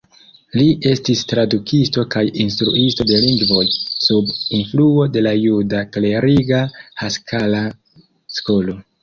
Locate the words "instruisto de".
2.43-3.19